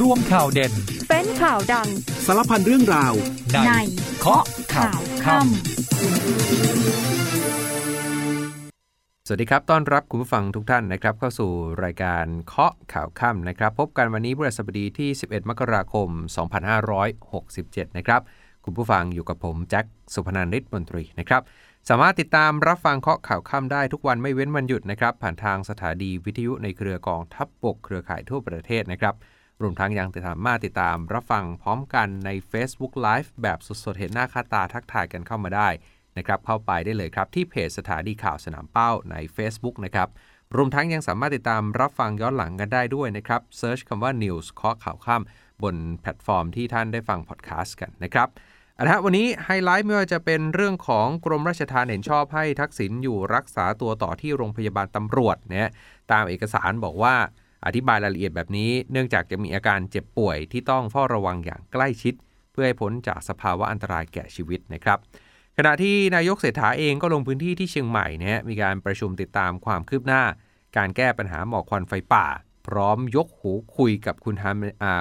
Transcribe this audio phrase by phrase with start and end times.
[0.00, 0.72] ร่วมข่าวเด่น
[1.08, 1.88] เป็นข่าวดัง
[2.26, 3.12] สารพันเรื่องราว
[3.52, 3.72] ในใน
[4.20, 5.36] เคาะข่าวค่
[9.26, 11.50] สวัสดีครับ ต้อนรับคุณผู้ฟังทุกท่านนะครับ เข้าสู่
[11.84, 16.08] รายการเคาะข่าวค่ำนะครับ พบกันวันนี้พฤหัสบดีที่ 11 มกราคม
[17.04, 18.20] 2567 นะครับ
[18.64, 19.84] คุณผู้ฟังอยู่กับผมแจ็ค
[20.14, 21.42] สุพนันท์ฤทธิ์มนตรีนะครับ
[21.88, 29.14] สามารถติดตามรับฟังเคาะข่าวค่ำได้ทุกวันไม่เว้นวันหยุดนะครับ ผ่านทางสถานีวิทยุในเครือกองทัพบกเครือข่ายทั่วประเทศนะครับ
[29.62, 35.68] รวมทั้งยังสามารถติดตามรับฟังพร้อมกันใน Facebook Live แบบสดๆ เห็นหน้าค่าตาทักทายกันเข้ามาได้
[36.16, 40.08] นะครับเข้าไปได้เลยครับ ที่เพจสถานีข่าวสนามเป้าใน Facebook นะครับ
[40.56, 48.28] รวมทั้งยังสามารถติดตามรับฟังย้อนหลังกันได้ด้วยนะครับ search คำว่า News เคาะข่าวค่ำบนแพลตฟอร์มที่ท่านได้ฟังพอดแคสต์กันนะครับ
[48.74, 55.70] เอาละฮะวันนี้ไฮไลท์ไม่ว่าจะเป็นเรื่องของกรมราชทัณฑ์เห็นชอบให้ทักษิณอยู่รักษาตัวต่อที่โรงพยาบาลตำรวจเนี่ย
[56.12, 57.14] ตามเอกสารบอกว่า
[57.66, 62.14] อธิบายรายละเอียดแบบนี้ เนื่องจากจะมีอาการเจ็บป่วยที่ต้องเฝ้าระวังอย่างใกล้ชิด
[62.52, 64.98] เพื่อให้พ้นจากสภาวะอันตรายแก่ชีวิตนะครับ
[65.58, 70.22] ขณะที่นายกเศรษฐาเองก็ลงพื้นที่ที่เชียงใหม่เนี่ยมีการประชุมติดตามความคืบหน้า
[70.76, 72.26] การแก้ปัญหาหมอกควันไฟป่า
[72.66, 74.52] พร้อมยกหูคุยกับคุณฮา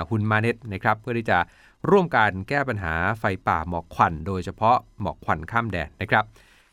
[0.10, 1.40] คุณมาเนตนะครับเพื่อที่จะ
[1.90, 6.24] ร่วมการแก้ปัญหาไฟป่าหมอกควัน โดยเฉพาะหมอกควันข้ามแดนนะครับ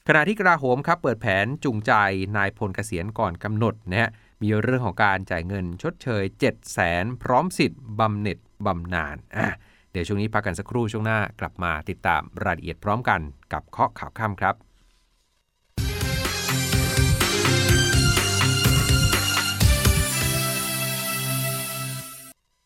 [0.09, 1.93] ขณะที่กระโหมครับเปิดแผนจูงใจ
[2.37, 4.11] นายพลเกษียณก่อนกำหนดนะฮะ
[4.43, 9.49] มีเรื่องของการจ่ายเงินชดเชย 7 0 0 0 0 0พร้อมสิทธิ์บำเหน็จบำนาญอะ
[9.91, 13.21] เดี๋ยวช่วงนี้พักกันสักครู่ช่วงหน้ากลับมาติดตามรายละเอียดพร้อมกัน
[13.53, 14.55] กับเคาะข่าวค่ำครับ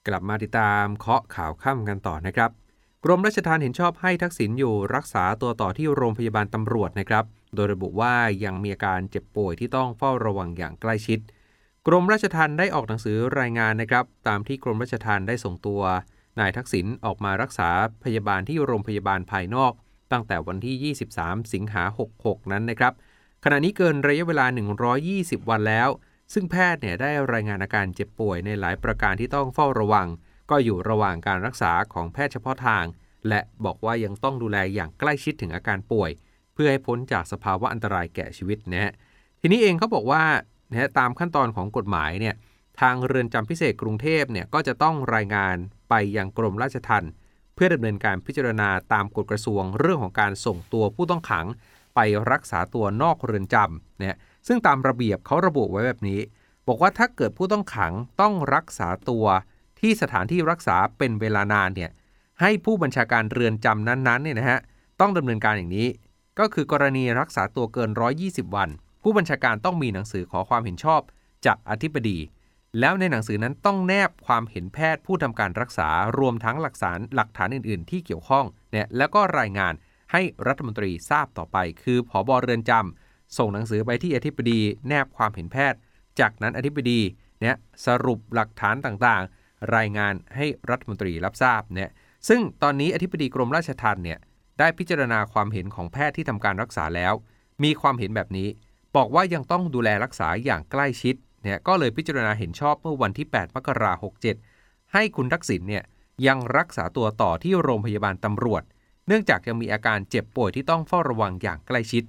[0.08, 2.50] กลับมาติดตามเคาะข่าวค่ำกันต่อนะครับ
[3.04, 8.14] กรมราชทานเห็นชอบให้ทักษิณอยู่รักษาตัวต่อที่โรงพยาบาลตำรวจนะครับ โดยระบุว่า
[8.44, 11.18] ยังมีอาการเจ็บป่วยที่ต้องเฝ้าระวังอย่างใกล้ชิด
[11.88, 15.82] กรมราชทัณฑ์ได้ออกหนังสือรายงานนะครับ ตามที่กรมราชทัณฑ์ได้ส่งตัว
[16.40, 17.70] นายทักษิณออกมารักษา
[18.04, 19.72] พยาบาลที่โรงพยาบาลภายนอก
[20.12, 21.82] ตั้งแต่วันที่ 23 สิงหา
[22.18, 22.92] 66 นั้นนะครับ
[23.44, 24.46] ขณะนี้เกินระยะเวลา
[24.98, 25.88] 120 วันแล้ว
[26.32, 30.08] ซึ่งแพทย์เนี่ยได้รายงานอาการเจ็บป่วยในหลายประการที่ต้องเฝ้าระวัง
[30.50, 32.84] ก็อยู่ระหว่างการรักษาของแพทย์เฉพาะทาง
[33.28, 36.10] และบอกว่ายังต้องดูแลอย่างใกล้ชิดถึงอาการป่วย
[36.54, 38.92] เพื่อให้พ้นจากสภาวะอันตรายแก่ชีวิตนะฮะ
[39.40, 40.22] ทีนี้เองเขาบอกว่า
[40.70, 42.34] นะฮะตามขั้นตอนของกฎหมายเนี่ย
[42.80, 45.56] ทางเรือนจำพิเศษกรุงเทพเนี่ยก็จะต้องรายงาน
[45.88, 47.10] ไปยังกรมราชทัณฑ์
[47.54, 51.46] เพื่อดำเนินการพิจารณาตามกฎกระทรวงเรื่องของการส่งตัวผู้ต้องขัง
[51.94, 52.00] ไป
[52.32, 54.16] รักษาตัวนอกเรือนจำเนี่ย
[54.46, 56.20] ซึ่งตามระเบียบเขาระบุไว้แบบนี้
[56.68, 59.26] บอกว่าถ้าเกิดผู้ต้องขังต้องรักษาตัว
[59.80, 61.90] ที่สถานที่รักษาเป็นเวลานานเนี่ย
[62.40, 64.58] ให้ผู้บัญชาการเรือนจำนั้นๆเนี่ยนะฮะ
[65.00, 65.88] ต้องดำเนินการอย่างนี้
[66.38, 67.90] ก็คือกรณีรักษาตัวเกิน
[68.22, 68.68] 120 วัน
[69.06, 71.00] ผู้บัญชาการต้องมีหนังสือขอความเห็นชอบ
[71.46, 72.18] จากอธิบดี
[72.80, 75.88] แล้วในหนังสือนั้นต้องแนบความเห็นแพทย์ผู้ทำการรักษา
[76.18, 79.74] รวมทั้งหลักฐานหลักฐานอื่น ๆ ที่เกี่ยวข้องเนี่ยแล้วก็รายงาน
[80.12, 85.78] ให้รัฐมนตรีทราบต่อไป คือผอบเรือนจำส่งหนังสือไปที่อธิบดีแนบความเห็นแพทย์
[86.20, 87.00] จากนั้นอธิบดี
[87.40, 87.56] เนี่ย
[87.86, 91.90] สรุปหลักฐานต่างๆ รายงานให้รัฐมนตรีรับทราบเนี่ย
[92.28, 94.18] ซึ่งตอนนี้อธิบดีกรมราชทัณฑ์เนี่ย
[94.58, 97.14] ได้พิจารณาความเห็นของแพทย์ที่ทำการรักษาแล้ว
[97.64, 98.48] มีความเห็นแบบนี้
[98.96, 104.12] บอกว่ายังต้องดูแลรักษาอย่างใกล้ชิดเนี่ยก็เลยพิจารณาเห็นชอบเมื่อวันที่ 8 มกราคม
[104.52, 105.84] 67 ให้คุณทักษิณเนี่ย
[106.26, 108.62] ยังรักษาตัวต่อที่โรงพยาบาลตำรวจ
[109.06, 112.04] เนื่องจากยังมีอาการเจ็บป่วยที่ต้องเฝ้าระวังอย่างใกล้ชิด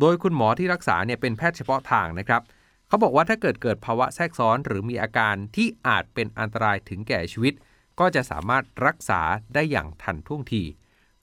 [0.00, 2.42] โดยคุณหมอที่รักษาเนี่ยเป็นแพทย์เฉพาะทางนะครับ
[2.88, 7.54] เขาบอกว่าถ้าเกิดเกิดภาวะแทรกซ้อนหรือมีอาการที่อาจเป็นอันตรายถึงแก่ชีวิต
[8.00, 9.20] ก็จะสามารถรักษา
[9.54, 10.62] ได้อย่างทันท่วงที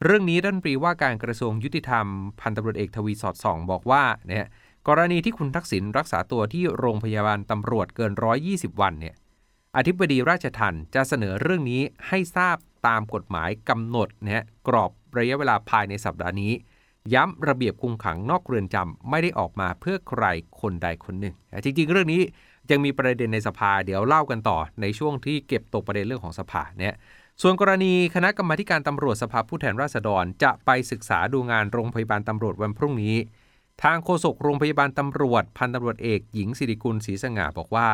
[0.04, 2.06] เรื่องนี้รัฐมนตรีว่าการกระทรวงยุติธรรม
[2.42, 4.48] พันตำรวจเอกทวีสอดส่อง บอกว่าเนี่ย
[4.88, 8.12] กรณีที่คุณทักษิณรักษาตัวที่โรงพยาบาลตำรวจเกิน
[8.47, 9.16] 120 วันเนี่ย
[9.78, 16.53] อธิบดีราชทัณฑ์จะเสนอเรื่องนี้ให้ทราบตามกฎหมายกำหนดนะกรอบระยะเวลาภายในสัปดาห์นี้
[17.14, 20.24] ย้ำระเบียบคุมขังนอกเรือนจำไม่ได้ออกมาเพื่อใคร
[20.62, 22.22] คนใดคนหนึ่ง จริงๆ เรื่องนี้
[22.72, 26.95] ยังมีประเด็นในสภาเดี๋ยวเล่ากันต่อในช่วงที่เก็บตกประเด็นเรื่องของสภาเนี่ย
[27.42, 33.16] ส่วนกรณีคณะกรรมาการตำรวจสภาผู้แทนราษฎร จะไปศึกษาดูงานโรงพยาบาลตำรวจวันพรุ่งนี้
[33.83, 37.88] ทางโฆษกโรงพยาบาลตำรวจ พันตำรวจเอกหญิงสิริกุลศรีสง่าบอกว่า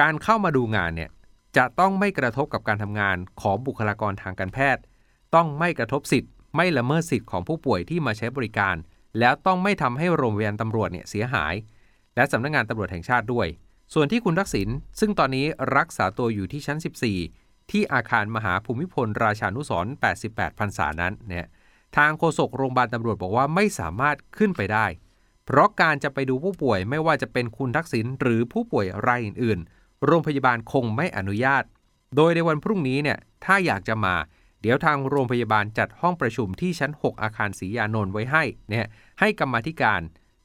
[0.00, 1.10] การเข้ามาดูงานเนี่ย
[1.56, 4.82] จะต้องไม่กระทบกับการทำงานของบุคลากรทางการแพทย์
[5.34, 8.76] ต้องไม่กระทบสิทธิ์ ไม่ละเมิดสิทธิ์ของผู้ป่วยที่มาใช้บริการ
[9.18, 11.54] แล้วต้องไม่ทำให้โรงพยาบาลตำรวจเนี่ยเสียหาย
[12.16, 13.46] และสำนักงานตำรวจแห่งชาติด้วย
[13.94, 14.68] ส่วนที่คุณทักษิณ
[15.00, 15.46] ซึ่งตอนนี้
[15.76, 16.78] รักษาตัวอยู่ที่ชั้น
[17.24, 19.92] 14 ที่อาคารมหาภูมิพลราชานุสรณ์
[20.26, 21.46] 88พรรษานั้นเนี่ย
[21.96, 24.86] ทางโฆษกโรงพยาบาลตำรวจบอกว่าไม่สามารถขึ้นไปได้
[25.50, 31.64] เพราะการจะไปดูผู้ป่วยไม่ว่าจะเป็นคุณทักษิณหรือผู้ป่วยรายอื่นๆ โรงพยาบาลคงไม่อนุญาต
[32.16, 34.14] โดยในวันพรุ่งนี้เนี่ยถ้าอยากจะมา
[34.60, 38.86] เดี๋ยวทางโรงพยาบาลจัดห้องประชุมที่ชั้น 6 อาคารศรียานนท์ไว้ให้เนี่ย
[39.20, 40.00] ให้กรรมธิการ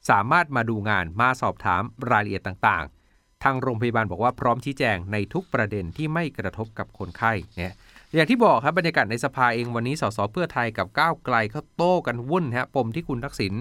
[0.09, 7.75] สามารถมาดูงานมาสอบถามรายละเอียดต่างๆ ทางโรงพยาบาลบอกว่าพร้อมชี้แจงในทุกประเด็นที่ไม่กระทบกับคนไข้เนี่ย
[8.15, 13.53] อย่างที่บอกครับบรรยากาศในสภาเองวันนี้สสเพื่อไทยกับก้าวไกลเขาโต้กันวุ่นฮะปมที่คุณทักษิณ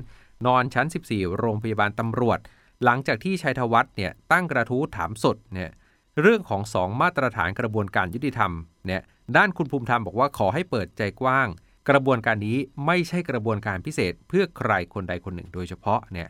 [0.46, 2.38] นอนชั้น 14 โรงพยาบาลตำรวจ
[2.84, 5.70] หลังจากที่ชัยธวัฒน์เนี่ยตั้งกระทู้ถามสดเนี่ย
[6.22, 8.52] เรื่องของ 2 มาตรฐานกระบวนการยุติธรรม
[8.86, 9.02] เนี่ย
[9.36, 11.48] ด้านคุณภูมิธรรมบอกว่าขอให้เปิดใจกว้าง
[11.90, 16.28] กระบวนการนี้ไม่ใช่กระบวนการพิเศษเพื่อใครคนใดคนหนึ่งโดยเฉพาะเนี่ย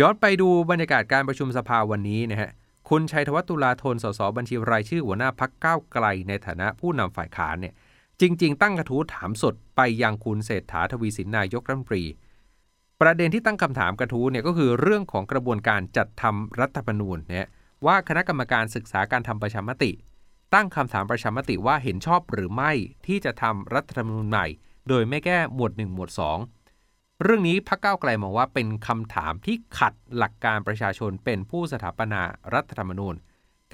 [0.00, 2.50] ย้อนไปดูบรรยากาศการประชุมสภาวันนี้นะฮะ
[2.88, 7.74] คุณชัยธวัฒน์ตุลาธนสสบัญชีรายชื่อหัวหน้าพักก้าวไกลในฐานะผู้นำฝ่ายค้านเนี่ย
[8.20, 12.04] จริง ๆ ตั้งกระทู้ถามสดไปยังคุณเศรษฐาทวีสินนายกรัฐมนตรี
[13.00, 17.48] ประเด็นที่ตั้งคำถามกระทู้เนี่ยก็คือเรื่องของกระบวนการจัดทำรัฐธรรมนูญเนี่ย
[17.86, 19.90] ว่าคณะกรรมการศึกษาการทำประชามติ
[20.54, 22.72] ตั้งคำถามประชามติว่าเห็นชอบหรือไม่
[23.06, 24.46] ที่จะทำรัฐธรรมนูญใหม่
[24.88, 26.10] โดยไม่แก้หมวด 1 หมวด
[26.66, 32.22] 2 เรื่องนี้พรรคก้าวไกลมองว่าเป็นคำถามที่ขัดหลักการประชาชนเป็นผู้สถาปนา
[32.54, 33.14] รัฐธรรมนูญ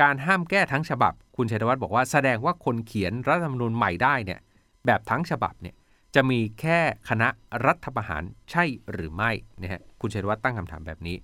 [0.00, 4.40] การห้ามแก้ทั้งฉบับ คุณชัยวัฒน์บอกว่าแสดงว่าคนเขียนรัฐธรรมนูญใหม่ได้เนี่ย
[4.86, 5.74] แบบทั้งฉบับเนี่ย
[6.16, 6.78] จะมีแค่
[7.08, 7.28] คณะ
[7.66, 9.30] รัฐประหารใช่หรือไม่
[9.62, 11.16] นะฮะคุณชัยวัฒน์ตั้งคำถามแบบนี้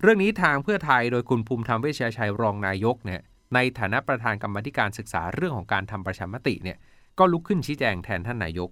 [0.00, 3.20] เรื่องนี้ทางเพื่อไทยโดยคุณภูมิธรรมเวชยชัยรองนายกเนี่ย
[3.54, 6.78] ในฐานะประธานกรรมธิการศึกษาเรื่องของการทำประชามติเนี่ย
[7.18, 8.70] ก็ลุกขึ้นชี้แจงแทนท่านนายก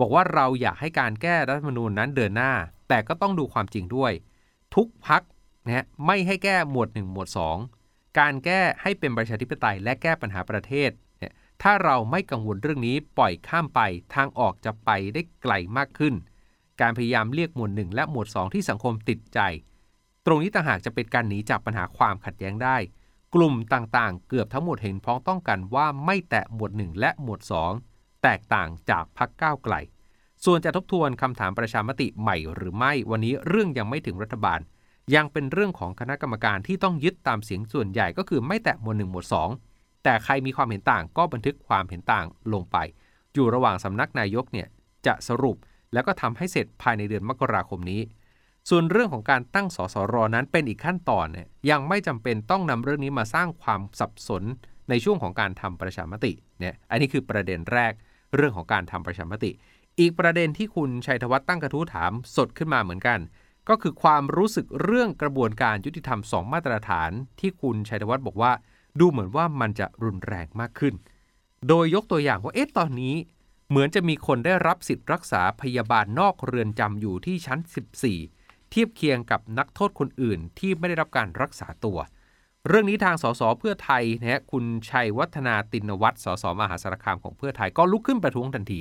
[0.00, 2.52] บอกว่าเราอยากให้การแก้รัฐธรรมนูญนั้นเดินหน้า
[2.88, 4.12] แต่ก็ต้องดูความจริงด้วย
[4.74, 5.22] ทุกพัก
[5.64, 7.28] นะฮะไม่ให้แก้หมวด 1 หมวด
[7.72, 10.90] 2 การแก้ให้เป็นประชาธิปไตยและแก้ปัญหาประเทศ
[11.62, 13.80] ถ้าเราไม่กังวลเรื่องนี้ปล่อยข้ามไป
[14.14, 16.14] ทางออกจะไปได้ไกลมากขึ้น
[16.80, 19.40] การพยายามเรียกหมวด1และหมวด 2 ที่สังคมติดใจ
[20.26, 22.76] ตรงนี้ต่างหากจะเป็นการหนีจากปัญหาความขัดแย้งได้
[23.34, 27.40] กลุ่มต่างๆ เกือบทั้งหมดเห็นพ้องต้องกันว่าไม่แตะหมวด1และหมวด
[27.82, 29.74] 2 แตกต่างจากพักก้าวไกล
[30.44, 34.60] ส่วนจะทบทวนคำถามประชามติใหม่หรือไม่วันนี้เรื่องยังไม่ถึงรัฐบาล
[35.14, 39.65] ยังเป็นเรื่องของคณะกรรมการที่ต้องยึดตามเสียงส่วนใหญ่ก็คือไม่แตะหมวด1หมวด2
[40.08, 42.76] แต่ใครมีความเห็นต่างก็บันทึกความเห็นต่างลงไป
[43.34, 44.68] อยู่ระหว่างสำนักนายกเนี่ย
[45.06, 45.56] จะสรุป
[45.92, 48.00] แล้วก็ทำให้เสร็จภายในเดือนมกราคมนี้
[48.70, 54.42] ส่วนเรื่องของการตั้งสสรนั้นเป็นอีกขั้นตอนเนี่ยยังไม่จำเป็นต้องนำเรื่องนี้มาสร้างความสับสน
[54.90, 57.92] ในช่วงของการทำประชามติเนี่ยอันนี้คือประเด็นแรก
[58.36, 59.50] เรื่องของการทำประชามติ
[60.00, 63.18] อีกประเด็นที่คุณชัยธวัฒน์ตั้งกระทู้ถามสดขึ้นมาเหมือนกัน
[63.68, 67.10] ก็คือความรู้สึกเรื่องกระบวนการยุติธรรม2มาตรฐาน
[67.40, 68.52] ที่คุณชัยธวัฒน์บอกว่า
[69.00, 70.94] ดูเหมือนว่ามันจะรุนแรงมากขึ้น
[71.68, 73.14] โดยยกตัวอย่างว่าเอ๊ะตอนนี้
[73.70, 77.58] เหมือนจะมีคนได้รับสิทธิ์รักษาพยาบาลนอกเรือนจำอยู่ที่ชั้น
[78.14, 81.98] 14 เทียบเคียงกับนักโทษคนอื่นที่ไม่ได้รับการรักษาตัว
[82.68, 88.80] เรื่องนี้ทางสสเพื่อไทยนะฮะคุณชัยวัฒนาตินวัฒน์สสมหาสารคามของเพื่อไทยก็ลุกขึ้นประท้วงทันที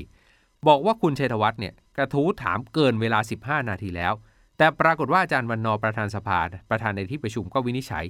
[0.68, 4.14] บอกว่าคุณชัยธวัฒน์เนี่ยกระทู้ถามเกินเวลา 15 นาทีแล้ว
[4.58, 6.40] แต่ปรากฏว่าอาจารย์วันนอประธานสภา
[6.70, 8.06] ประธานในที่ประชุมก็วินิจฉัย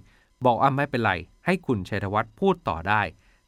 [0.46, 1.14] บอกอะไม่เป็นไร
[1.46, 3.02] ให้คุณชัยธวัฒน์พูดต่อได้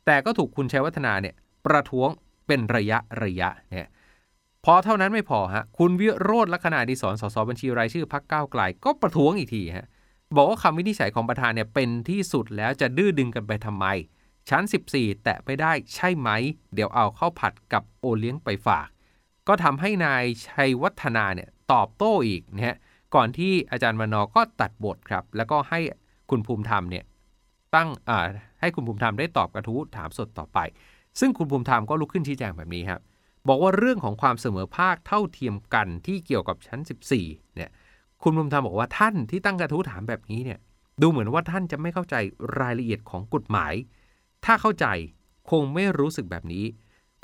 [0.06, 1.36] แต่ก็ถูกคุณชัยวัฒนาเนี่ย
[1.66, 2.10] ประท้วง
[2.48, 3.90] เป็นระยะระยะเนี่ย
[4.66, 9.88] พอเท่านั้นไม่พอฮะคุณวิโรธลักษณะดีสอนสสบัญชีรายชื่อพักก้าวไกลก็ประท้วงอีกทีฮะ
[10.36, 13.86] บอกว่าคำวินิจฉัยของประธานเนี่ยเป็นที่สุดแล้วจะดื้อดึงกันไปทำไม
[14.50, 14.64] ชั้น
[14.94, 16.30] 14 แตะไม่ได้ใช่ไหม
[16.74, 18.88] เดี๋ยวเอาเข้าผัดกับโอเลี้ยงไปฝาก
[19.48, 22.77] ก็ทำให้นายชัยวัฒนาเนี่ยตอบโต้อีกนะฮะ
[23.16, 25.80] ก่อนที่อาจารย์มนอก็ตัดบทครับ แล้วก็ให้
[26.29, 27.05] คุณภูมิธรรมเนี่ย
[27.75, 27.89] ตั้ง
[28.60, 30.60] ให้คุณภูมิธรรมได้ตอบกระทู้ถามสดต่อไป
[31.19, 33.01] ซึ่งคุณภูมิธรรมก็ลุกขึ้นชี้แจงแบบนี้ครับ
[33.48, 36.79] บอกว่าเรื่องของความเสมอภาคเท่าเทียมกันที่เกี่ยวกับชั้น
[37.17, 37.69] 14เนี่ย
[38.24, 40.60] คุณภูมิธรรมบอกว่าท่านที่ตั้งกระทู้ถามแบบนี้เนี่ย
[41.01, 42.15] ดูเหมือนว่าท่านจะไม่เข้าใจ
[42.60, 43.74] รายละเอียดของกฎหมาย
[44.46, 44.88] ถ้าเข้าใจ
[45.51, 46.65] คงไม่รู้สึกแบบนี้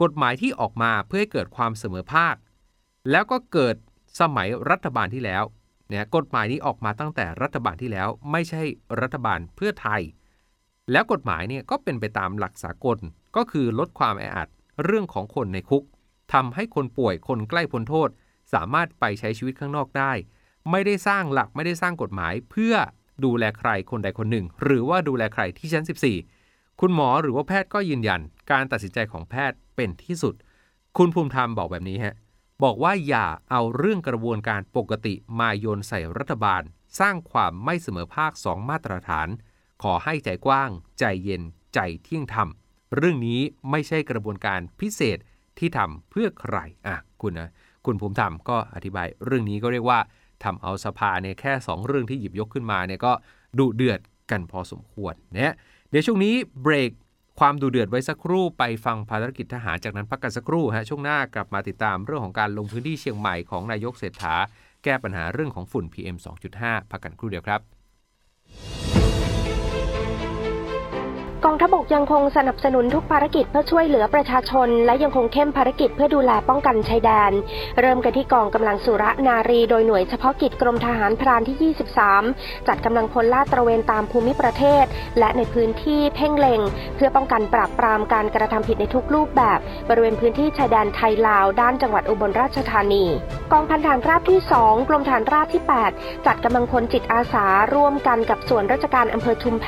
[0.02, 2.36] กฎหมายที่ออกมาเพื่อให้เกิดความเสมอภาค
[3.12, 3.76] แล้วก็เกิด
[4.20, 5.44] สมัยรัฐบาลที่แล้ว
[5.92, 8.64] นี่ยกฎหมายนี้ออกมาตั้งแต่รัฐบาลที่แล้วไม่ใช่
[9.02, 10.02] รัฐบาลเพื่อไทย
[10.92, 12.98] แล้วกฎหมายเนี่ยก็เป็นไปตามหลักสากล
[13.36, 14.50] ก็คือลดความแออัด
[14.84, 15.84] เรื่องของคนในคุก
[16.34, 18.10] ทำให้คนป่วยคนใกล้พ้นโทษ
[18.54, 20.12] สามารถไปใช้ชีวิตข้างนอกได้
[20.72, 22.76] ไม่ได้สร้างหลักไม่ได้สร้างกฎหมาย เพื่อ
[23.26, 25.86] ดูแลใครคนใดคนหนึ่ง หรือว่าดูแลใครที่ชั้น
[26.32, 28.22] 14 คุณหมอหรือว่าแพทย์ก็ยืนยัน
[28.52, 30.36] การตัดสินใจของแพทย์เป็นที่สุด
[30.98, 32.16] คุณภูมิธรรมบอกแบบนี้ฮะ
[32.64, 36.62] บอกว่าอย่าเอาเรื่องกระบวนการปกติมาโยนใส่รัฐบาล
[37.00, 39.28] สร้างความไม่เสมอภาคสองมาตรฐาน
[39.84, 40.70] ขอให้ใจกว้าง
[41.00, 41.42] ใจเย็น
[41.74, 42.50] ใจเที่ยงธรรม
[42.96, 45.18] เรื่องนี้ไม่ใช่กระบวนการพิเศษ
[45.58, 46.58] ที่ทำเพื่อใคร
[46.88, 47.50] อะคุณนะ
[47.86, 50.00] คุณภูมิธรรมก็อธิบายเรื่องนี้ก็เรียกว่า
[50.44, 53.14] ทำเอาสภาเนี่ยแค่ 2 เรื่องที่หยิบยกขึ้นมาเนี่ยก็
[53.58, 54.00] ดุเดือด
[54.32, 55.56] กันพอสมควรนะ
[55.90, 56.92] เดี๋ยวช่วงนี้เบรก
[57.40, 64.36] ความดูเดือดไว้สักครู่ไปฟังภารกิจทหารจากนั้นพักกันสักครู่ฮะช่วงหน้ากลับมาติดตามเรื่องของการลงพื้นที่เชียงใหม่ของนายกเศรษฐา
[64.84, 66.18] แก้ปัญหาเรื่องของฝุ่น PM
[66.54, 67.62] 2.5 พักกันครู่เดียวครับ
[71.48, 77.32] กองทัพบกยังคงสนับสนุนทุกภารกิจเพื่อช่วยเหลือประชาชน และยังคงเข้มภารกิจเพื่อดูแลป้องกันชายแดน
[77.80, 81.74] เริ่มกันที่กองกำลังสุรนารี โดยหน่วยเฉพาะกิจกรมทหารพรานที่
[82.28, 84.86] 23 จัดกำลังพลลาดตระเวนตามภูมิประเทศ
[85.20, 86.62] และในพื้นที่เพ่งเล็ง
[86.96, 89.60] เพื่อป้องกันปราบปรามการกระทำผิดในทุกรูปแบบ
[89.90, 93.06] บริเวณพื้นที่ชายแดนไทยลาวด้านจังหวัดอุบลราชธานี
[93.52, 95.62] กองพันฐานราบที่ 2 กรมฐานราบที่
[95.94, 99.68] 8 จัดกำลังพลจิตอาสาร่วมกันกับส่วนราชการอำเภอชุมแพ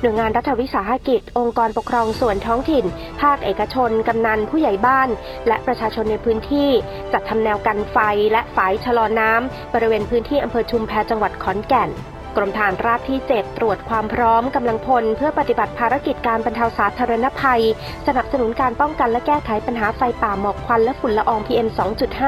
[0.00, 2.84] หน่วยงานรัฐวิสาหกิจ องค์กรปกครองส่วนท้องถิ่น
[3.22, 5.08] ภาคเอกชน กำนันผู้ใหญ่บ้าน
[5.48, 6.70] และประชาชนในพื้นที่
[7.12, 7.98] จัดทำแนวกันไฟ
[8.32, 11.90] และฝายชะลอน้ำบริเวณพื้นที่อำเภอชุมแพจังหวัดขอนแก่น
[12.36, 17.62] กรมฐานราบที่ 7 ตรวจความพร้อมกำลังพล เพื่อปฏิบัติภารกิจการบรรเทาสาธารณภัย
[18.06, 21.68] สนับสนุนการป้องกันและแก้ไขปัญหาไฟป่าหมอกควันและฝุ่นละออง PM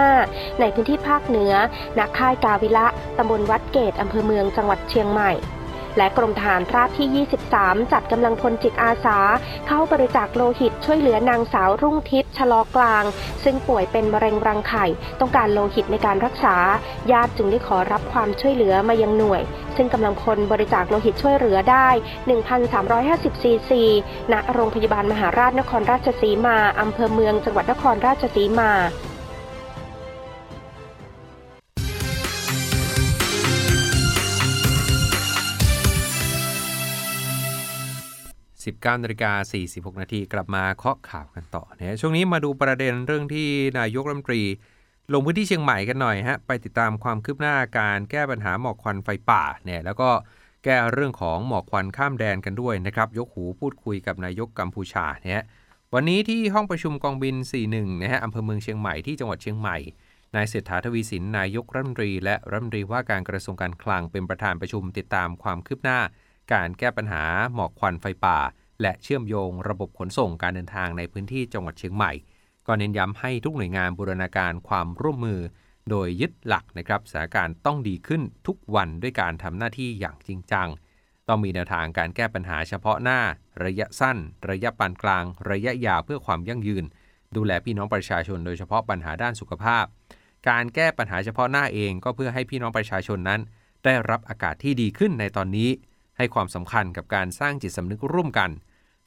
[0.01, 1.53] 2.5 ในพื้นที่ภาคเหนือ
[1.99, 2.87] ณค่ายกาวิละ
[3.19, 5.33] ตำบลวัดเกตอำเภอเมืองจังหวัดเชียงใหม่
[5.99, 9.19] และกรมทหารราบที่ 23 จัดกำลังพลจิตอาสา
[9.67, 13.05] เข้าบริจาคโลหิตช่วยเหลือนางสาวรุ่งทิพย์ชะลอกลาง
[13.45, 14.87] ซึ่งป่วยเป็นมะเร็งรังไข่
[15.21, 16.57] ต้องการโลหิตในการรักษา
[17.13, 19.43] ญาติจึงได้ขอรับความช่วยเหลือมายังหน่วย
[19.77, 21.89] ซึ่งกำลังพลบริจาคโลหิตช่วยเหลือได้
[22.67, 23.83] 1,350 ซีซี
[24.33, 28.73] ณ โรงพยาบาลมหาราชนครราชสีมาอำเภอเมืองจังหวัดนครราชสีมา
[38.77, 39.33] 19นาฬิกา
[39.67, 43.49] 46 นาทีกลับมาเคาะข่าวกันต่อเนี่ยช่วงนี้มาดูประเด็นเรื่องที่
[43.79, 44.43] นายกรัฐมนตรี
[45.13, 50.11] ลงพื้นที่เชียงใหม่กันหน่อยฮะไปติดตามความคืบหน้าการแก้ปัญหาหมอกควันไฟป่าเนี่ยแล้วก็
[50.65, 55.45] แก้เรื่องของหมอกควันข้ามแดนกันด้วยนะครับยกหูพูดคุยกับนายกกัมพูชาเนี่ย
[55.95, 57.37] วันนี้ที่ห้องประชุมกองบิน
[57.71, 59.77] 41นะฮะอำเภอเมืองเชียงใหม่ที่จังหวัดเชียงใหม่
[60.35, 66.01] นายเศรษฐาทวีสินนายกรัฐมนตรี และรัฐมนตรีว่าการกระทรวงการคลังเป็นประธานประชุมติดตามความคืบหน้า
[66.53, 67.25] การแก้ปัญหา
[67.55, 68.39] หมอกควันไฟป่า
[68.83, 72.13] และเชื่อมโยงระบบขนส่งการเดินทางในพื้นที่จังหวัดเชียงใหม่
[72.67, 75.41] ก็เน้นย้ำให้ทุกหน่วยงานบูรณาการความร่วมมือ
[75.91, 80.69] โดยยึดหลักนะครับสถานการณ์ต้องดีขึ้นทุกวันด้วยการทำหน้าที่อย่างจริงจัง
[81.29, 83.21] ต้องมีแนวทางการแก้ปัญหาเฉพาะหน้า
[83.65, 84.17] ระยะสั้น
[84.51, 86.85] ระยะปานกลาง ระยะยาวเพื่อความยั่งยืน
[87.37, 89.85] ดูแลพี่น้องประชาชนโดยเฉพาะปัญหาด้านสุขภาพ
[90.49, 93.41] การแก้ปัญหาเฉพาะหน้าเองก็เพื่อให้พี่น้องประชาชนนั้น
[93.85, 95.71] ได้รับอากาศที่ดีขึ้นในตอนนี้
[96.19, 98.51] ให้ความสำคัญกับการสร้างจิตสำนึกร่วมกัน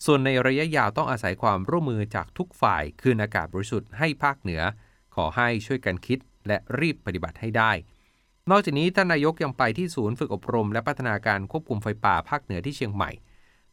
[0.06, 4.62] ส่วนในระยะยาวต้องอาศัยความร่วมมือจากทุกฝ่ายคืนอากาศบริสุทธิ์ให้ภาคเหนือ
[5.16, 7.72] ขอให้ช่วยกันคิดและรีบปฏิบัติให้ได้
[8.50, 13.12] นอกจากนี้ท่านนายกยังไปที่ศูนย์ฝึกอบรม และพัฒนาการควบคุมไฟป่าภาคเหนือที่เชียงใหม่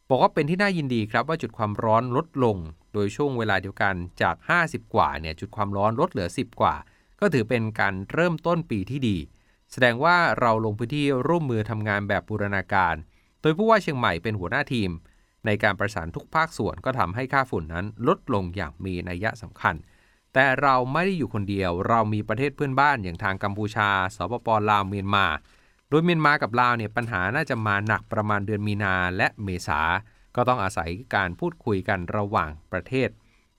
[0.09, 2.57] บอกว่าเป็นที่น่ายินดีครับว่าจุดความร้อนลดลง
[2.93, 6.75] โดยช่วงเวลาเดียวกันจาก 50 กว่าเนี่ยจุดความร้อนลดเหลือ 10 กว่า
[7.19, 9.17] ก็ถือเป็นการเริ่มต้นปีที่ดี
[9.71, 12.95] แสดงว่าเราลงพื้นที่ร่วมมือทำงานแบบบูรณาการ
[13.41, 14.89] โดยผู้ว่าเชียงใหม่เป็นหัวหน้าทีม
[15.45, 19.75] ในการประสานทุกภาคส่วนก็ทำให้ค่าฝุ่นนั้นลดลงอย่างมีนัยยะสำคัญ
[20.33, 25.25] แต่เราไม่ได้อยู่คนเดียว เรามีประเทศเพื่อนบ้านอย่างทางกัมพูชา สปปลาวเมียนมา
[25.89, 29.81] โดยเมียนมากับลาวเนี่ยปัญหาน่าจะมาหนักประมาณเดือนมีนาและเมษา
[30.35, 33.09] ก็ต้องอาศัยการพูดคุยกันระหว่างประเทศ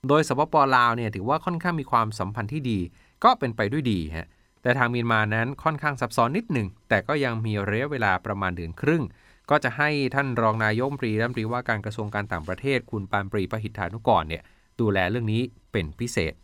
[0.09, 2.79] โดยสปปลาวเนี่ยถือว่าค่อนข้างมีความสัมพันธ์ที่ดี
[3.25, 4.29] ก็เป็นไปด้วยดีฮะ
[4.63, 9.03] แต่ทางเมียนมานั้นค่อนข้างซับซ้อนนิดหนึ่งแต่ก็ยังมีระยะเวลาประมาณเดือนครึ่ง
[9.51, 14.43] ก็จะให้ท่านรองนายกรัฐมนตรีรัฐมนตรีว่าการกระทรวงการต่างประเทศ คุณปานปรีพหิทธานุกรเนี่ย
[14.81, 15.43] ดูแลเรื่องนี้
[15.73, 16.35] เป็นพิเศษ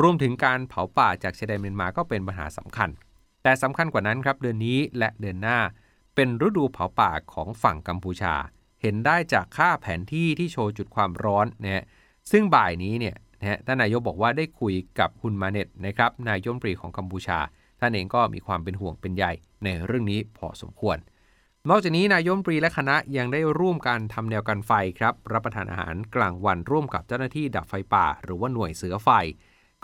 [0.00, 2.90] รวมถึงการเผาป่าจากชายแดนเมียนมาก็เป็นปัญหาสำคัญ
[3.42, 5.58] แต่สำคัญกว่านั้นครับเดือนนี้และเดือนหน้า
[6.14, 8.34] เป็นฤดูเผาป่าของฝั่งกัมพูชา
[8.82, 11.84] เห็นได้จากค่าแผนที่ที่โชว์จุดความร้อนนะฮะ
[12.30, 17.38] ซึ่งบ่ายนี้เนี่ยนะฮะท่านนายกบอกว่าได้คุยกับคุณมาเน็ตนะครับนายยมปรีของกัมพูชา
[17.80, 19.24] ท่านเองก็มีความเป็นห่วงเป็นใย
[19.64, 20.96] ในเรื่องนี้พอสมควร
[21.70, 29.08] นอกจากนี้นายมปรีและคณะยังได้ร่วมกันทำแนวกันไฟครับ รับประทานอาหารกลางวันร่วมกับเจ้าหน้าที่ดับไฟป่า หรือว่าหน่วยเสือไฟ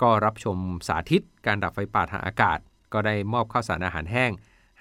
[0.01, 2.59] ก็รับชมสาธิต การดับไฟป่าทางอากาศ
[2.93, 4.31] ก็ได้มอบข้าวสารอาหารแห้ง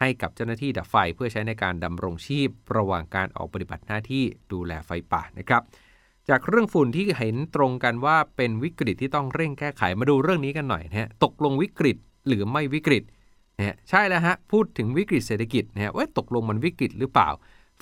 [0.00, 5.62] ให้กับเจ้าหน้าที่ดับไฟเพื่อใช้ในการดำรงชีพ ระหว่างการออกปฏิบัติหน้าที่ดูแลไฟป่านะครับ
[6.28, 13.02] จากเรื่องฝุ่นที่เห็นตรงกันว่าเป็นวิกฤตที่ต้องเร่งแก้ไขมาดูเรื่องนี้กันหน่อยนะฮะตกลงวิกฤตหรือไม่วิกฤต
[13.58, 17.28] นะใช่แล้วฮะ พูดถึงวิกฤตเศรษฐกิจนะฮะว่าตกลงมันวิกฤตหรือเปล่า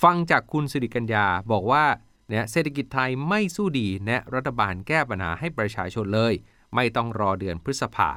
[0.03, 1.85] ฟังจากคุณสิริกัญญาบอกว่า
[2.29, 6.35] เนี่ยเศรษฐกิจไทยไม่สู้ดีนะรัฐบาลแก้ปัญหาให้ประชาชนเลย
[6.75, 8.11] ไม่ต้องรอเดือนพฤษภา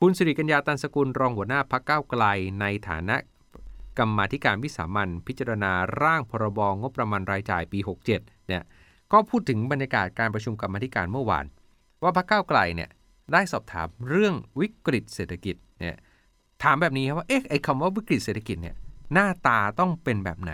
[0.00, 2.24] คุณสิริกัญญาตันสกุลรองหัวหน้าพักเก้าไกล
[2.60, 3.16] ในฐานะ
[3.98, 5.72] กรรมาธิการวิสามันพิจารณา
[6.02, 8.62] ร่างพรบงบประมาณรายจ่ายปี 67เนี่ย
[9.12, 11.44] ก็พูดถึงบรรยากาศการประชุมกรรมธิการเมื่อวาน
[12.02, 12.90] ว่าพรรคก้าไกลเนี่ย
[13.32, 15.56] ได้สอบถามเรื่องวิกฤตเศรษฐกิจ
[16.64, 18.76] ถามแบบนี้ครับว่าเอ๊ะไอ้คำว่าวิกฤตเศรษฐกิจเนี่ย
[19.12, 20.52] หน้าตาต้องเป็นแบบไหน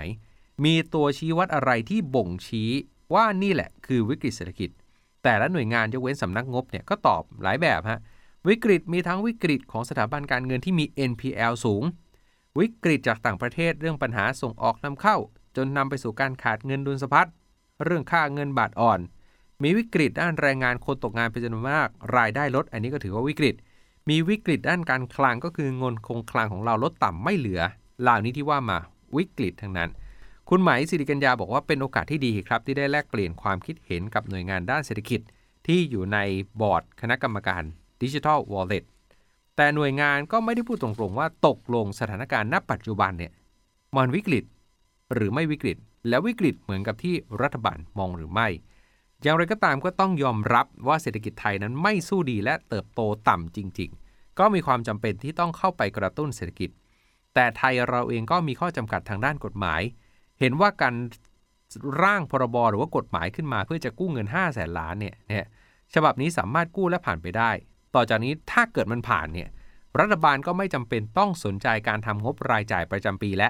[0.65, 2.71] มีตัวชี้วัดอะไรที่บ่งชี้
[3.15, 4.71] ว่านี่แหละคือวิกฤตเศรษฐกิจ
[5.23, 8.01] แต่ละหน่วยงานยกเว้นสำนักงบเนี่ยก็ตอบหลายแบบฮะ
[8.49, 11.83] วิกฤตมีทั้งวิกฤตของสถาบันการเงินที่มี NPL สูง
[12.61, 15.17] วิกฤตจากต่างประเทศเรื่องปัญหาส่งออกนำเข้า
[15.57, 17.29] จนนำไปสู่การขาดเงินดุลสะพัด
[17.85, 19.01] เรื่องค่าเงินบาทอ่อน
[19.63, 23.55] มีวิกฤตด้านแรงงานคนตกงานเป็นจำนวนมาก รายได้ลด อันนี้ก็ถือว่าวิกฤต
[24.11, 27.61] มีวิกฤตด้านการคลังก็คือเงินคงคลังของเราลดต่ำไม่เหลือ
[28.03, 28.79] เหล่านี้ที่ว่ามา
[29.17, 29.91] วิกฤตทั้งนั้น
[30.49, 35.21] คุณหมายสิริกัญญาบอกว่าเป็นโอกาสที่ดีครับ ที่ได้แลกเปลี่ยนความคิดเห็นกับหน่วยงานด้านเศรษฐกิจ
[35.67, 36.19] ที่อยู่ใน
[36.61, 37.63] บอร์ดคณะกรรมการ
[38.03, 38.85] ดิจิทัลวอลเล็ต
[39.57, 43.33] แต่หน่วยงานก็ไม่ได้พูดตรงๆว่าตกลงสถานการณ์ณปัจจุบันเนี่ย
[43.97, 44.45] มันวิกฤต
[45.15, 45.77] หรือไม่วิกฤต
[46.09, 48.49] แล้ววิกฤตเหมือนกับที่รัฐบาลมองหรือไม่
[49.23, 53.91] อย่างไรก็ตามก็ต้องยอมรับว่าเศรษฐกิจไทยนั้นไม่สู้ดีและเติบโตต่ำจริง
[54.41, 56.71] ก็มีความจำเป็นที่ต้องเข้าไปกระตุ้นเศรษฐกิจ
[57.35, 59.81] แต่ไทยเราเองก็มีข้อจำกัดทางด้านกฎหมาย
[60.41, 60.95] เห็นว่าการ
[62.03, 65.47] ร่างพรบหรือว่ากฎหมายขึ้นมาเพื่อจะกู้เงิน 5 0 0แสนล้านเนี่ยเนี่ย
[65.95, 67.51] ฉบับนี้สามารถกู้และผ่านไปได้
[67.95, 69.49] ต่อจากนี้ถ้าเกิดมันผ่านเนี่ย
[70.01, 73.49] รัฐบาลก็ไม่จำเป็นต้องสนใจการทำงบรายจ่ายประจำปีและ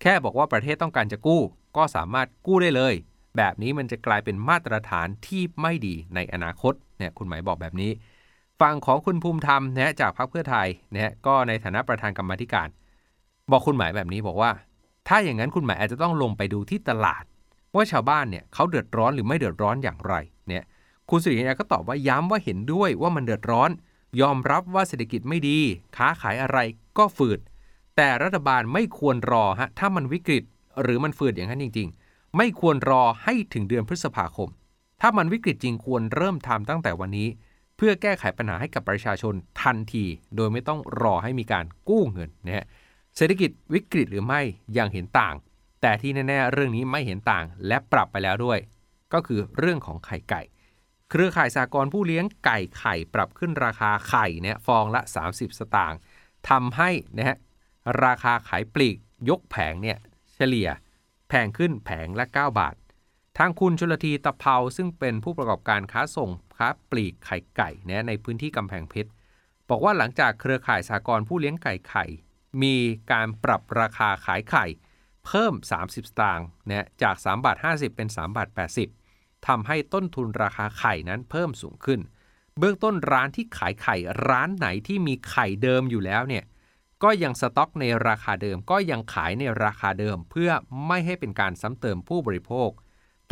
[0.00, 1.42] แค่บอกว่าประเทศต้องการจะกู้
[1.76, 2.94] ก็สามารถกู้ได้เลย
[3.36, 7.90] แบบนี้มันจะกลายเป็นมาตรฐานที่ไม่ดีในอนาคตเนี่ยคุณหมายบอกแบบนี้
[8.60, 12.68] ฝั่งของคุณภูมิธรรมนะจากพรรคเพื่อไทยเนี่ยก็ในฐานะประธานกรรมธิการ
[13.50, 14.50] บอกคุณหมายแบบนี้บอกว่า
[15.08, 17.24] ถ้าอย่างนั้นคุณหมายอาจจะต้องลงไปดูที่ตลาด
[17.74, 20.14] ว่าชาวบ้านเนี่ยเขาเดือดร้อนหรือไม่เดือดร้อนอย่างไร
[20.48, 20.64] เนี่ย
[21.10, 23.70] คุณสิริยาก็ตอบว่าย้ำว่าเห็นด้วยว่ามันเดือดร้อน
[24.20, 25.58] ยอมรับว่าเศรษฐกิจไม่ดี
[25.96, 26.58] ค้าขายอะไร
[26.98, 27.40] ก็ฝืด
[27.96, 30.44] แต่รัฐบาลไม่ควรรอฮะถ้ามันวิกฤต
[30.82, 34.48] หรือมันฝืดอย่างนั้นจริง ๆ ไม่ควรรอให้ถึงเดือนพฤษภาคม
[35.00, 37.28] ถ้ามันวิกฤตจริงควรเริ่มทำตั้งแต่วันนี้
[37.80, 40.04] เพื่อแก้ไขปัญหาให้กับประชาชนทันที
[40.36, 42.66] โดยไม่ต้องรอให้มีการกู้เงินนะฮะ
[43.16, 44.40] เศรษฐกิจวิกฤตหรือไม่
[44.78, 45.34] ยังเห็นต่าง
[45.80, 48.58] แต่ที่แน่ๆเรื่องนี้ไม่เห็นต่างและปรับไปแล้วด้วย
[49.12, 50.42] ก็คือเรื่องของไข่ไก่
[51.10, 55.98] เครือข่ายสากลผู้เลี้ยงไก่ไข่ปรับขึ้นราคาไข่เนี่ยฟองละ 30 สตางค์
[56.48, 57.36] ทำให้นะฮะ
[58.04, 58.96] ราคาขายปลีก
[59.28, 59.98] ยกแผงเนี่ย
[60.34, 60.68] เฉลี่ย
[61.28, 62.74] แพงขึ้นแผงละ 9 บาท
[63.40, 69.10] ทางคุณชลทีตะเภาซึ่งเป็นผู้ประกอบการค้าส่งค้าปลีกไข่ไก่นี่ยในพื้นที่กำแพงเพชร
[69.68, 72.04] บอกว่าหลังจากเครือข่ายสากลผู้เลี้ยงไก่ไข่
[72.62, 72.76] มี
[73.12, 74.66] การปรับราคาขายไข่
[75.26, 78.48] เพิ่ม 30 สตางค์นี่ยจาก3บาท50 เป็น3บาท
[78.98, 82.00] 80ทำให้ต้นทุนราคาไข่นั้นเพิ่มสูงขึ้น
[82.58, 83.96] เบื้องต้นร้านที่ขายไข่
[84.28, 86.44] ร้านไหนที่มีไข่เดิมอยู่แล้วเนี่ย
[87.02, 90.50] ก็ยังสต็อกในราคาเดิมก็ยังขายในราคาเดิม เพื่อ
[90.86, 92.70] ไม่ให้เป็นการซ้ำเติมผู้บริโภค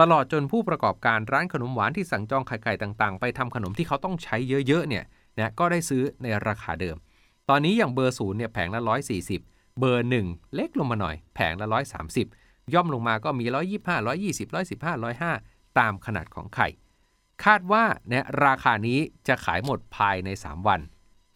[0.00, 5.04] ตลอดจนผู้ประกอบการร้านขนมหวานที่สั่งจองไข่ไก่ต่างๆ ไปทำขนมที่เขาต้องใช้เยอะๆเนี่ย
[5.38, 6.96] นะก็ได้ซื้อในราคาเดิม
[7.48, 8.80] ตอนนี้อย่างเบอร์ศูนย์เนี่ยแผงละ
[9.30, 11.66] 140 เบอร์ 1 เล็กลงมาหน่อย แผงละ
[12.20, 13.56] 130 ย่อมลงมาก็มี 125
[14.06, 16.68] 120 115 105 ตามขนาดของไข่
[17.44, 20.80] คาดว่าเนี่ยราคานี้จะขายหมดภายใน 3 วัน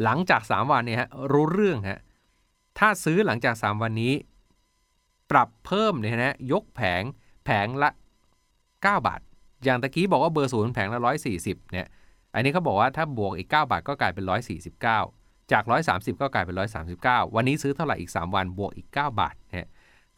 [0.03, 2.01] หลังจาก 3 วันเนี่ยฮะรู้เรื่องฮะ
[2.79, 4.15] ถ้าซื้อหลังจาก 3 วันนี้
[5.31, 7.03] ปรับเพิ่มเนี่ยนะยกแผง
[7.45, 7.91] แผงละ
[8.85, 9.21] 9 บาท
[9.65, 11.01] อย่างตะกี้บอกว่าเบอร์ศูนย์แผงละ
[11.37, 11.87] 140เนี่ย
[12.35, 14.25] อันนี้เขาบอกว่าถ้าบวกอีก 9 บาทก็กลายเป็น
[14.89, 16.55] 149 จาก 130 ก็กลายเป็น
[16.95, 19.69] 139 วันนี้ซื้อเท่าไหร่อีก 3 วันบวกอีก 9 บาทเนะ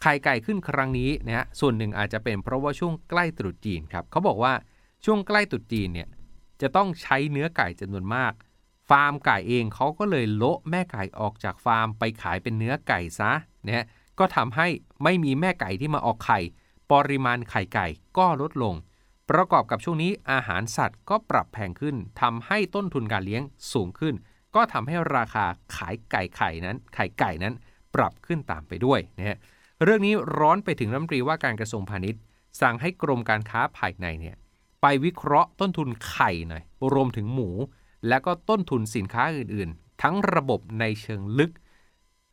[0.03, 4.53] ไข่ไก่ขึ้นครั้งนี้นะฮะ ส่วนหนึ่งอาจจะเป็นเพราะว่าช่วงใกล้ตรุษจีนครับเขาบอกว่า
[5.05, 6.09] ช่วงใกล้ตรุษจีนเนี่ย
[6.61, 8.33] จะต้องใช้เนื้อไก่จำนวนมาก
[8.91, 13.33] ฟาร์มไก่เองเขาก็เลยโละแม่ไก่ออกจากฟาร์มไปขายเป็นเนื้อไก่ซะ
[13.67, 13.87] นะฮะ
[14.19, 14.67] ก็ทำให้
[15.05, 16.41] ไม่มีแม่ไก่ที่มาออกไข่
[16.93, 17.87] ปริมาณไข่ไก่
[18.19, 18.75] ก็ลดลง
[19.31, 24.15] ประกอบกับช่วงนี้อาหารสัตว์ก็ปรับแพงขึ้นทำให้ต้นทุนการเลี้ยงสูงขึ้น
[24.55, 27.55] ก็ทำให้ราคาขายไก่ไข่นั้น ไข่ไก่นั้น
[27.95, 29.39] ปรับขึ้นตามไปด้วยนะฮะ
[29.83, 32.21] เรื่องนี้ร้อนไปถึงรัฐมนตรีว่าการกระทรวงพาณิชย์
[32.61, 34.37] สั่งให้กรมการค้าภายในเนี่ย
[34.83, 37.51] ไปวิเคราะห์ต้นทุนไข่หน่อยรวมถึงหมู
[38.09, 41.53] แล้วก็ต้นทุนสินค้าอื่นๆ ทั้งระบบในเชิงลึก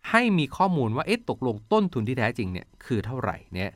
[0.10, 3.72] ให้มีข้อมูลว่าเอ๊ะตกลงต้นทุนที่แท้จริงเนี่ยคือเท่าไหร่เนี่ย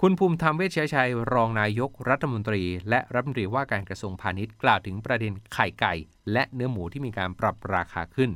[0.00, 5.94] คุณภูมิธรรมเวชชัยชัย รองนายกรัฐมนตรี และรัฐมนตรีว่าการกระทรวงพาณิชย์กล่าวถึงประเด็นไข่ไก่
[6.32, 8.30] และเนื้อหมูที่มีการปรับราคาขึ้น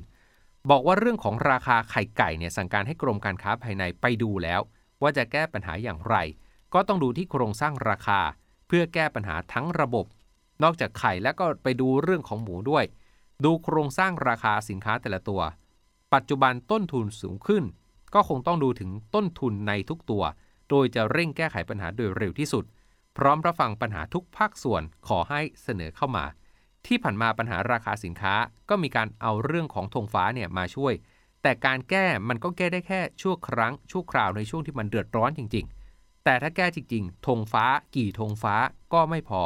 [0.71, 4.61] บอกว่าเรื่องของราคาไข่ไก่เนี่ยสั่งการให้กรมการค้าภายในไปดูแล้ว
[5.03, 6.17] ว่าจะแก้ปัญหาอย่างไร
[6.75, 8.21] ก็ต้องดูที่โครงสร้างราคา
[8.67, 10.07] เพื่อแก้ปัญหาทั้งระบบ
[10.63, 12.85] นอกจากไข่แล้วก็ไปดูเรื่องของหมูด้วย
[13.45, 15.41] ดูโครงสร้างราคาสินค้าแต่ละตัว
[16.15, 17.65] ปัจจุบันต้นทุนสูงขึ้น
[18.15, 20.23] ก็คงต้องดูถึงต้นทุนในทุกตัว
[20.71, 22.65] โดยจะเร่งแก้ไขปัญหาโดยเร็วที่สุด
[23.17, 26.25] พร้อมรับฟังปัญหาทุกภาคส่วนขอให้เสนอเข้ามา
[26.87, 28.35] ที่ผ่านมาปัญหาราคาสินค้า
[28.69, 30.95] ก็มีการเอาเรื่องของธงฟ้าเนี่ยมาช่วย
[31.43, 37.65] แต่การแก้มันก็แก้ได้แค่ชั่วครั้งชั่วคราวในช่วงที่มันเดือดร้อนจริง ๆ แต่ถ้าแก้จริงๆธงฟ้า
[37.97, 38.55] กี่ธงฟ้า
[38.93, 39.43] ก็ไม่พอ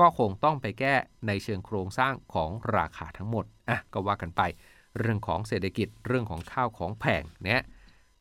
[0.00, 0.94] ก็คงต้องไปแก้
[1.26, 4.42] ในเชิงโครงสร้างของราคาทั้งหมดอะก็ว่ากันไป
[4.98, 7.62] เรื่องของเศรษฐกิจเรื่องของข้าวของแพงเนี่ย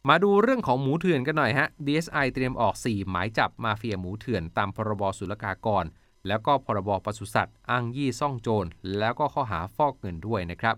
[0.10, 5.86] มาดูเรื่องของหมูเถื่อนกันหน่อยฮะ DSI เตรียมออก 4 หมายจับมาเฟียหมูเถื่อนตามพรบศุลกากร
[6.28, 10.76] แล้วก็พรบปศุสัตว์อ้างยี่ซ่องโจร แล้วก็ข้อหาฟอกเงินด้วยนะครับ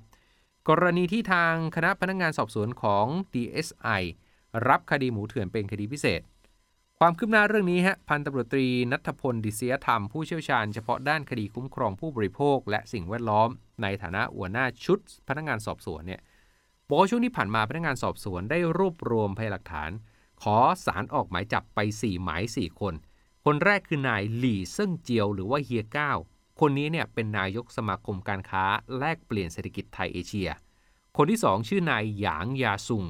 [0.69, 4.01] กรณีที่ทางคณะพนักงงานสอบสวนของ DSI
[4.67, 6.21] รับคดีหมูเถื่อนเป็นคดีพิเศษ
[6.99, 13.49] ความคืบหน้าเรื่องนี้ฮะพันตำรวจตรีนัทพลดิเสียธรรมผู้เชี่ยวชาญเฉพาะด้านคดีคุ้มครองผู้บริโภค และสิ่งแวดล้อม
[13.81, 16.21] ในฐานะหัวหน้าชุดพนักงงานสอบสวนเนี่ย
[16.87, 19.91] บอกว่าช่วงที่ผ่านมาพนักงานสอบสวนได้รวบรวมพยานหลักฐาน
[20.41, 22.93] ขอสารออกหมายจับไป 4 หมาย 4 คน
[23.45, 26.11] คนแรกคือนายหลี่เซิ่งเจียวหรือว่าเฮียก้า
[26.59, 28.65] คนนี้เนี่ยเป็นนายกสมาคมการค้า
[28.97, 30.49] แลกเปลี่ยนเศรษฐกิจไทยเอเชีย
[31.17, 33.05] คนที่ 2 ชื่อนายหยางยาซุง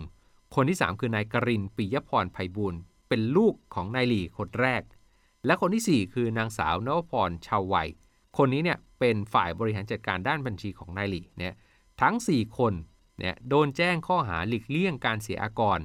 [0.56, 2.76] คนที่ 3 คือนายกรินปิยพรไพบุญ
[3.10, 4.82] เป็นลูกของนายหลี่คนแรก
[5.46, 7.90] และคนที่ 4 คือนางสาวนวพรชาวไวย
[8.38, 11.56] คนนี้เนี่ยเป็นฝ่ายบริหารจัดการด้านบัญชีของนายหลี่เนี่ย
[12.02, 12.74] ทั้ง 4 คน
[13.18, 15.80] เนี่ยโดนแจ้งข้อหาหลีกเลี่ยงการเสียอากร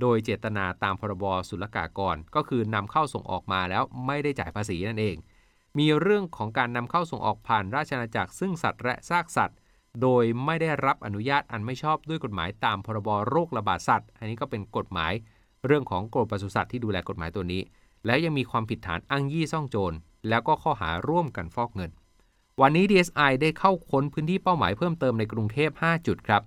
[0.00, 5.16] โดยเจตนาตามพรบศุลกากร ก็คือนำเข้าส่งออกมาแล้วไม่ได้จ่ายภาษีนั่นเอง
[5.78, 9.58] มีเรื่องของการนำเข้าส่งออกผ่านราชอาณาจักรซึ่งสัตว์และซากสัตว์
[10.02, 15.12] โดยไม่ได้รับอนุญาตอันไม่ชอบด้วยกฎหมายตามพรบโรคระบาดสัตว์ อันนี้ก็เป็นกฎหมาย
[15.66, 17.62] เรื่องของกรมปศุสัตว์ที่ดูแลกฎหมายตัวนี้
[18.06, 19.96] และยังมีความผิดฐานอ้างยี่ซ่องโจร
[20.28, 21.90] แล้วก็ข้อหาร่วมกันฟอกเงิน
[22.60, 26.42] วันนี้ DSI ได้เข้าค้นพื้นที่เป้าหมายเพิ่มเติมในกรุงเทพ 5 จุดครับ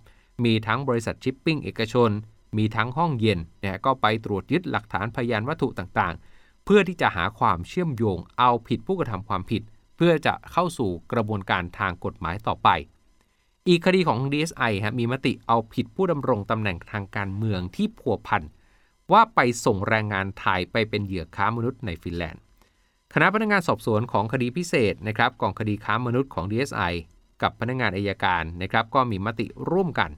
[0.46, 2.12] มีทั้งบริษัทชิปปิ้งเอกชน
[2.58, 9.62] มีทั้งห้องเย็นนะก็ไปตรวจยึดหลักฐานพยานวัตถุต่างๆ เพื่อที่จะหาความเชื่อมโยงเอาผิดผู้กระทำความผิด
[9.98, 12.70] เพื่อจะเข้าสู่กระบวนการทางกฎหมายต่อไป
[13.68, 18.44] อีกคดีของ DSI ฮะมีมติเอาผิดผู้ดำรงตำแหน่งทางการเมืองที่พัวพัน
[19.12, 22.42] ว่าไปส่งแรงงานไทยไปเป็นเหยื่อค้ามนุษย์ในฟินแลนด์
[23.14, 26.94] คณะพนักงานสอบสวนของคดีพิเศษนะครับกองคดีค้ามนุษย์ของ DSI
[27.42, 30.10] กับพนักงานอายการนะครับก็มีมติร่วมกัน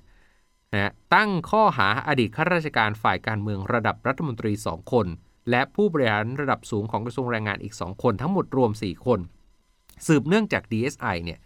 [0.73, 5.07] นะตั้งข้อหาอดีตข้าราชการฝ่ายการเมืองระดับรัฐมนตรี 2 คน
[5.49, 9.19] และผู้บริหารระดับสูงของกระทรวงแรงงานอีก 2 คนทั้งหมดรวม 4 คน
[10.07, 11.39] สืบเนื่องจาก DSI เนี่ย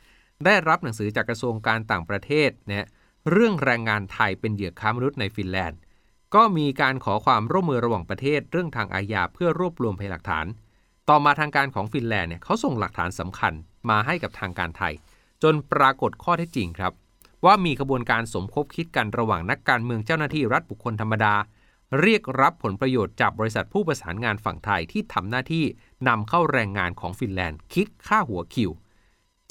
[0.46, 2.88] ได้รับหนังสือจากกระทรวงการต่างประเทศนะ
[3.32, 5.80] เรื่องแรงงานไทยเป็นเหยื่อค้ามนุษย์ในฟินแลนด์
[6.36, 10.46] ก็มีการขอความร่วมมือระหว่างประเทศเรื่องทางอาญาเพื่อรวบรวมพยานหลักฐาน
[11.10, 13.54] ต่อมาทางการของฟินแลนด์เนี่ยเขาส่งหลักฐานสำคัญ
[13.90, 14.94] มาให้กับทางการไทย
[15.44, 16.94] จนปรากฏข้อเท็จจริงครับ
[17.46, 21.36] ว่ามีขบวนการสมคบคิดกันระหว่างนักการเมืองเจ้าหน้าที่รัฐบุคคลธรรมดา
[22.02, 25.66] เรียกรับผลประโยชน์จากบริษัทผู้ประสานงานฝั่งไทยที่ทำหน้าที่
[26.08, 28.72] นำเข้าแรงงานของฟินแลนด์ คิดค่าหัวคิว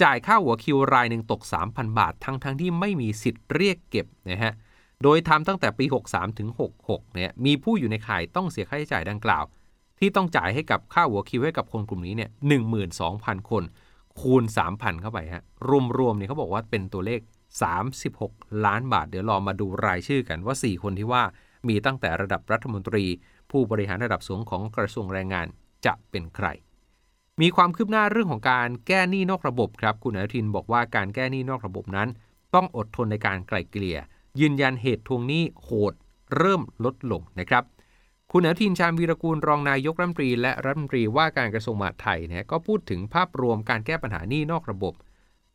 [0.03, 4.53] จ่ายค่าหัวคิวรายหนึ่งตก 3,000 บาท ทั้งทั้งที่ไม่มีสิทธิ์เรียกเก็บนะฮะ
[5.03, 6.49] โดยทำตั้งแต่ปี 63 ถึง
[6.83, 9.45] 66 เนี่ย มีผู้อยู่ในข่ายต้องเสียค่าใช้จ่ายดังกล่าว
[9.99, 12.31] ที่ต้องจ่ายให้กับค่าหัวคิวให้กับคนกลุ่มนี้เนี่ย
[12.91, 13.63] 12,000 คน
[14.21, 15.43] คูณ 3,000 เข้าไปฮะ
[15.99, 17.21] รวมๆ เนี่ยเขาบอกว่าเป็นตัวเลข
[17.63, 21.23] 36 ล้านบาท เดี๋ยวรอมาดูรายชื่อกันว่า 4 คนที่ว่า
[21.69, 23.05] มีตั้งแต่ระดับรัฐมนตรี
[23.51, 25.47] ผู้บริหารระดับสูงของกระทรวงแรงงาน
[25.87, 26.47] จะเป็นใคร
[27.41, 32.09] มีความคืบหน้าเรื่องของการแก้หนี้นอกระบบครับคุณอนุทินบอกว่าการแก้หนี้นอกระบบนั้น
[32.55, 33.99] ต้องอดทนในการไกล่เกลี่ย
[34.41, 35.95] ยืนยันเหตุทวงหนี้โหด
[36.37, 37.65] เริ่มลดลงนะครับ
[38.33, 44.95] คุณอนุทินชาญวีรกูลรองนายกรัฐมนตรีและรัฐมนตรีว่าการกระทรวงมหาดไทยเนี่ยก็พูดถึงภาพรวมการแก้ปัญหาหนี้นอกระบบ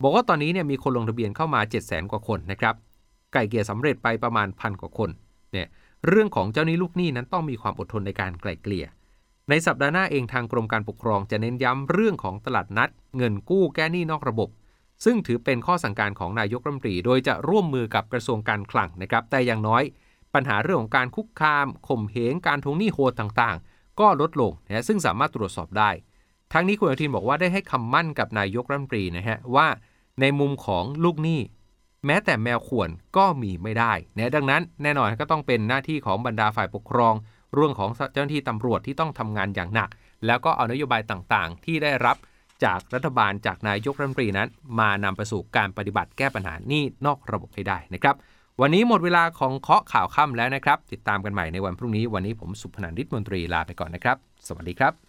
[0.04, 2.76] บอกว่าตอนนี้เนี่ยมีคนลงทะเบียนเข้ามา 7 0 0 0 0 กว่าคนนะครับ
[3.34, 5.10] ไก่เกี่ยสำเร็จไปประมาณพันกว่าคน
[5.52, 5.68] เนี่ย
[6.08, 8.86] เรื่องของเจ้านี้ลูกหนี้นั้นต้องมีความอดทนในการไกล่เกลี่ย
[9.50, 14.50] ในสัปดาห์หน้าเองทางกรมการปกครองจะเน้นย้ำเรื่องของตลาดนัด เงินกู้แก้หนี้นอกระบบ
[15.06, 19.84] ซึ่งถือเป็นข้อสั่งการของนายกรัฐมนตรี โดยจะร่วมมือกับกระทรวงการคลังนะครับ แต่อย่างน้อย
[20.34, 25.90] ปัญหาเรื่องของการคุกคาม ข่มเหง การทวงหนี้โหดต่างๆ ก็ลดลงนะซึ่งสามารถตรวจสอบได้
[26.54, 29.68] ทั้งนี้คุณอนุทินบอกว่าได้ให้คำมั่นกับนายกรัฐมนตรีนะฮะว่า
[30.22, 31.42] ในมุมของลูกหนี้
[32.06, 37.14] แม้แต่แมวข่วนก็มีไม่ได้นะดังนั้นแน่นอนก็ต้องเป็นหน้าที่ของบรรดาฝ่ายปกครอง
[37.56, 39.90] เรื่องของเจ้าหน้าที่ตำรวจที่ต้องทำงานอย่างหนัก
[40.26, 42.18] แล้วก็เอานโยบายต่างๆ ที่ได้รับ
[42.64, 44.48] จากรัฐบาลจากนายกรัฐมนตรีนั้น
[44.80, 48.16] มานำไปสู่การปฏิบัติแก้ปัญหานี่นอกระบบให้ได้นะครับ
[48.62, 55.09] วันนี้หมดเวลาของเคาะข่าวค่ำแล้วนะครับ ติดตามกันใหม่ในวันพรุ่งนี้วันนี้ผมสุพนันทิตมนตรีลาไปก่อนนะครับ สวัสดีครับ